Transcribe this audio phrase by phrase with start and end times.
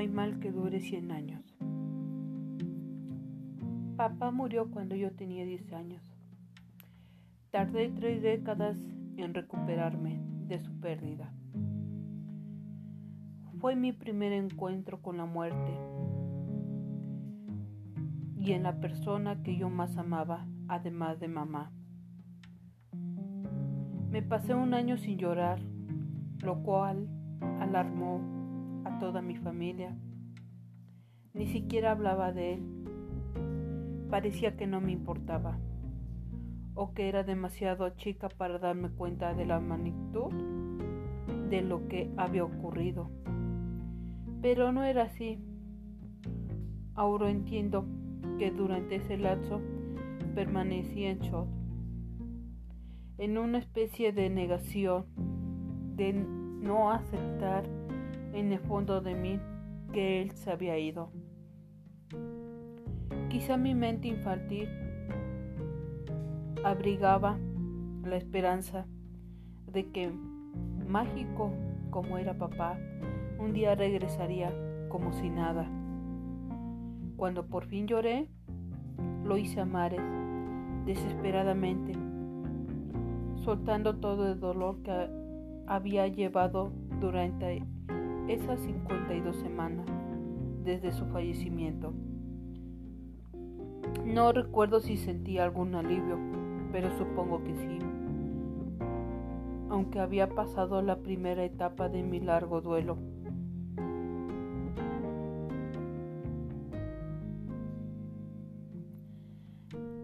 [0.00, 1.44] hay mal que dure 100 años.
[3.96, 6.02] Papá murió cuando yo tenía 10 años.
[7.50, 8.78] Tardé tres décadas
[9.18, 11.34] en recuperarme de su pérdida.
[13.58, 15.76] Fue mi primer encuentro con la muerte
[18.38, 21.72] y en la persona que yo más amaba, además de mamá.
[24.10, 25.60] Me pasé un año sin llorar,
[26.38, 27.06] lo cual
[27.60, 28.39] alarmó
[28.84, 29.96] a toda mi familia.
[31.32, 34.06] Ni siquiera hablaba de él.
[34.10, 35.58] Parecía que no me importaba
[36.74, 40.32] o que era demasiado chica para darme cuenta de la magnitud
[41.50, 43.10] de lo que había ocurrido.
[44.40, 45.38] Pero no era así.
[46.94, 47.84] Ahora entiendo
[48.38, 49.60] que durante ese lapso
[50.34, 51.48] permanecí en shock,
[53.18, 55.06] en una especie de negación,
[55.96, 57.64] de no aceptar
[58.32, 59.40] en el fondo de mí
[59.92, 61.10] que él se había ido.
[63.28, 64.68] Quizá mi mente infantil
[66.64, 67.38] abrigaba
[68.04, 68.86] la esperanza
[69.72, 70.12] de que,
[70.86, 71.52] mágico
[71.90, 72.78] como era papá,
[73.38, 74.52] un día regresaría
[74.88, 75.66] como si nada.
[77.16, 78.28] Cuando por fin lloré,
[79.24, 80.00] lo hice a mares,
[80.86, 81.92] desesperadamente,
[83.36, 85.08] soltando todo el dolor que
[85.66, 87.64] había llevado durante
[88.28, 89.86] esas 52 semanas
[90.64, 91.92] desde su fallecimiento.
[94.04, 96.18] No recuerdo si sentí algún alivio,
[96.72, 97.78] pero supongo que sí.
[99.68, 102.98] Aunque había pasado la primera etapa de mi largo duelo.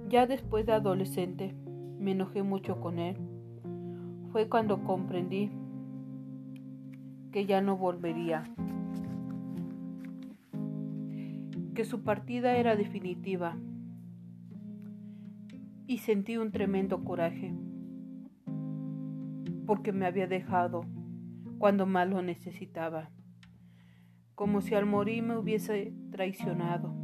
[0.09, 1.55] Ya después de adolescente
[1.99, 3.17] me enojé mucho con él.
[4.31, 5.51] Fue cuando comprendí
[7.37, 8.45] que ya no volvería,
[11.75, 13.59] que su partida era definitiva.
[15.87, 17.53] Y sentí un tremendo coraje.
[19.67, 20.87] Porque me había dejado
[21.59, 23.11] cuando más lo necesitaba,
[24.35, 26.95] como si al morir me hubiese traicionado.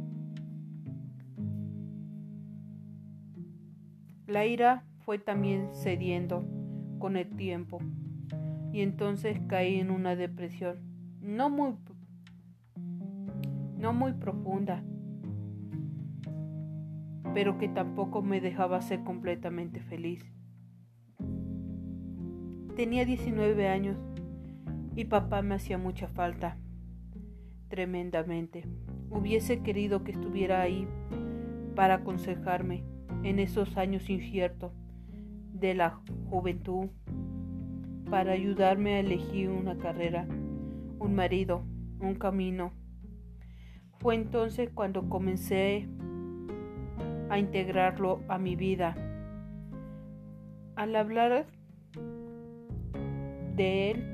[4.25, 6.43] La ira fue también cediendo
[6.97, 7.81] con el tiempo
[8.73, 10.81] y entonces caí en una depresión
[11.21, 11.75] no muy
[13.77, 14.83] no muy profunda
[17.33, 20.23] pero que tampoco me dejaba ser completamente feliz.
[22.75, 23.97] Tenía 19 años
[24.95, 26.57] y papá me hacía mucha falta,
[27.69, 28.67] tremendamente.
[29.09, 30.87] Hubiese querido que estuviera ahí
[31.75, 32.83] para aconsejarme
[33.23, 34.71] en esos años inciertos
[35.53, 36.89] de la juventud
[38.13, 40.27] para ayudarme a elegir una carrera,
[40.99, 41.63] un marido,
[41.99, 42.71] un camino.
[43.97, 45.89] Fue entonces cuando comencé
[47.31, 48.93] a integrarlo a mi vida.
[50.75, 51.47] Al hablar
[53.55, 54.05] de él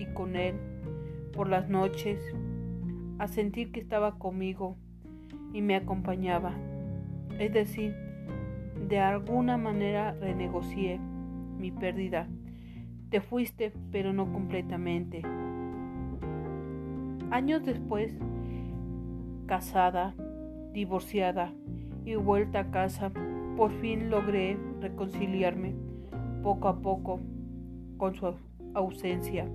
[0.00, 0.56] y con él
[1.32, 2.20] por las noches,
[3.18, 4.76] a sentir que estaba conmigo
[5.54, 6.52] y me acompañaba.
[7.38, 7.96] Es decir,
[8.86, 11.00] de alguna manera renegocié
[11.56, 12.28] mi pérdida
[13.10, 15.22] te fuiste, pero no completamente.
[17.30, 18.12] Años después,
[19.46, 20.14] casada,
[20.72, 21.52] divorciada
[22.04, 23.12] y vuelta a casa,
[23.56, 25.74] por fin logré reconciliarme
[26.42, 27.20] poco a poco
[27.96, 28.34] con su
[28.74, 29.48] ausencia.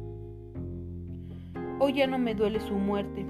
[1.80, 3.26] Hoy ya no me duele su muerte,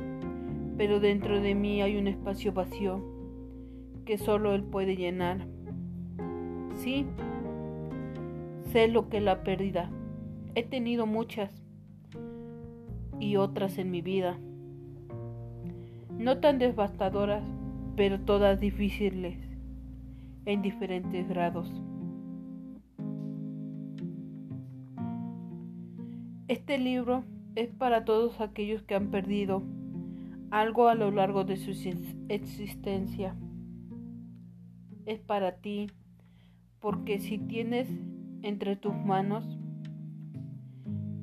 [0.77, 3.03] pero dentro de mí hay un espacio vacío
[4.05, 5.47] que solo él puede llenar.
[6.75, 7.05] Sí,
[8.71, 9.89] sé lo que la pérdida
[10.53, 11.49] He tenido muchas
[13.21, 14.37] y otras en mi vida,
[16.17, 17.43] no tan devastadoras,
[17.95, 19.37] pero todas difíciles
[20.45, 21.71] en diferentes grados.
[26.49, 27.23] Este libro
[27.55, 29.63] es para todos aquellos que han perdido
[30.49, 31.71] algo a lo largo de su
[32.27, 33.37] existencia.
[35.05, 35.87] Es para ti,
[36.81, 37.87] porque si tienes
[38.41, 39.60] entre tus manos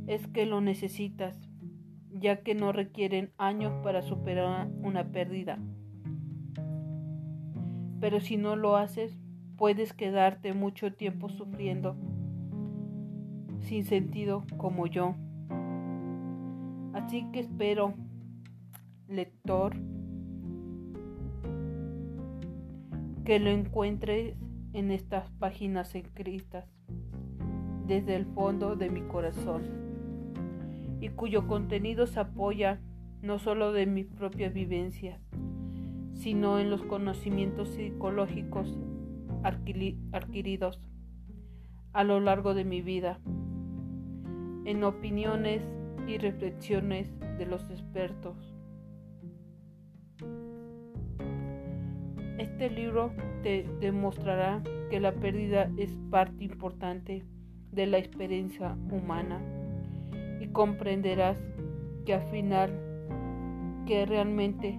[0.09, 1.39] es que lo necesitas,
[2.11, 5.59] ya que no requieren años para superar una pérdida.
[8.01, 9.19] Pero si no lo haces,
[9.57, 11.95] puedes quedarte mucho tiempo sufriendo,
[13.61, 15.15] sin sentido como yo.
[16.95, 17.93] Así que espero,
[19.09, 19.77] lector,
[23.27, 24.37] que lo encuentres
[24.73, 26.65] en estas páginas escritas
[27.87, 29.88] desde el fondo de mi corazón
[31.01, 32.81] y cuyo contenido se apoya
[33.23, 35.21] no solo de mi propia vivencia,
[36.15, 38.79] sino en los conocimientos psicológicos
[40.13, 40.81] adquiridos
[41.93, 43.21] a lo largo de mi vida,
[44.65, 45.63] en opiniones
[46.07, 48.55] y reflexiones de los expertos.
[52.39, 53.13] Este libro
[53.43, 57.25] te demostrará que la pérdida es parte importante
[57.73, 59.41] de la experiencia humana
[60.41, 61.39] y comprenderás
[62.05, 62.71] que al final
[63.87, 64.79] que realmente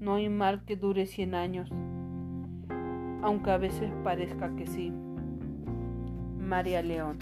[0.00, 1.70] no hay mal que dure 100 años,
[3.22, 4.92] aunque a veces parezca que sí.
[6.38, 7.18] María León.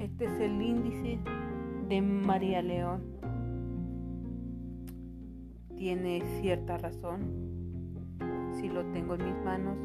[0.00, 1.18] Este es el índice
[1.88, 3.02] de María León.
[5.76, 7.20] Tiene cierta razón.
[8.52, 9.76] Si lo tengo en mis manos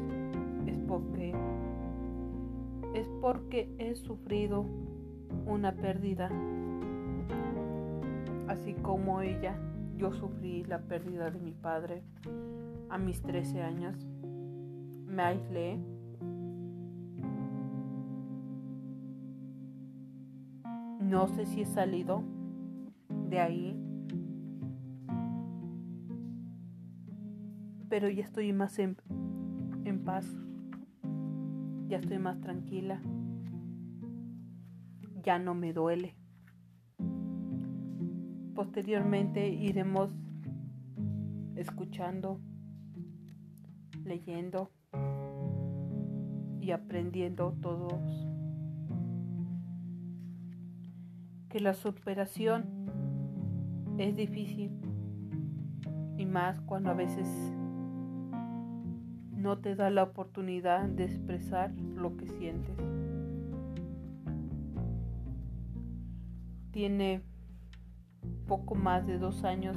[0.66, 1.34] es porque
[2.94, 4.64] es porque he sufrido
[5.46, 6.30] una pérdida.
[8.48, 9.56] Así como ella,
[9.96, 12.02] yo sufrí la pérdida de mi padre
[12.90, 14.06] a mis 13 años.
[15.06, 15.78] Me aislé
[21.12, 22.22] No sé si he salido
[23.28, 23.76] de ahí,
[27.90, 28.96] pero ya estoy más en,
[29.84, 30.24] en paz,
[31.92, 33.02] ya estoy más tranquila,
[35.22, 36.16] ya no me duele.
[38.54, 40.08] Posteriormente iremos
[41.54, 42.40] escuchando,
[44.04, 44.70] leyendo
[46.62, 48.26] y aprendiendo todos
[51.50, 52.64] que la superación
[53.98, 54.70] es difícil
[56.16, 57.28] y más cuando a veces
[59.42, 62.76] no te da la oportunidad de expresar lo que sientes.
[66.70, 67.22] Tiene
[68.46, 69.76] poco más de dos años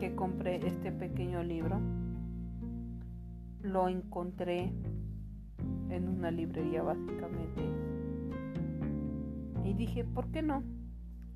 [0.00, 1.80] que compré este pequeño libro.
[3.62, 4.72] Lo encontré
[5.90, 7.62] en una librería básicamente
[9.64, 10.64] y dije, ¿por qué no?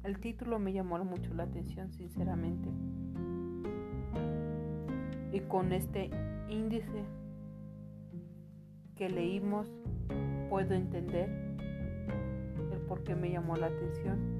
[0.03, 2.69] El título me llamó mucho la atención, sinceramente.
[5.33, 6.11] Y con este
[6.49, 7.05] índice
[8.97, 9.69] que leímos,
[10.49, 11.29] puedo entender
[12.73, 14.38] el por qué me llamó la atención.